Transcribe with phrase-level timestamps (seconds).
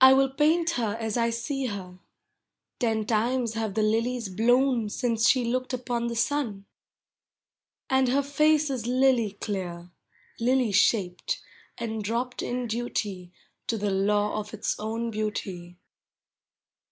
[0.00, 2.00] I will paint her as I see her.
[2.80, 6.64] Ten times have the lilies blown Since she looked upon the sun.
[7.88, 9.92] And her face is lily clear,
[10.40, 11.40] Lily shaped,
[11.78, 13.30] and dropped in duty
[13.68, 15.76] To the law of its own beauty.